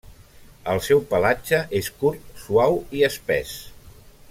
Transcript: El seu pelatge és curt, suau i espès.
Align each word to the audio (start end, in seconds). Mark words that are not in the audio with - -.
El 0.71 0.79
seu 0.85 1.03
pelatge 1.11 1.59
és 1.81 1.91
curt, 2.01 2.25
suau 2.47 2.81
i 3.01 3.05
espès. 3.13 3.55